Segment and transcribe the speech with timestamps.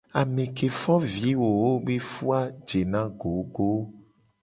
[0.19, 3.69] Ame ke fo vi wowo be fu a jena gogo.